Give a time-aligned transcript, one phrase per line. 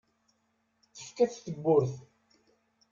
[0.95, 1.93] Tefka-t tebburt.